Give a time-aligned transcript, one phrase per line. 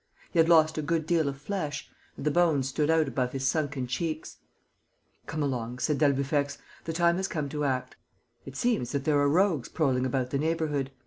[0.31, 3.45] He had lost a good deal of flesh; and the bones stood out above his
[3.45, 4.37] sunken cheeks.
[5.27, 6.57] "Come along," said d'Albufex.
[6.85, 7.95] "The time has come to act.
[8.43, 10.89] It seems that there are rogues prowling about the neighbourhood.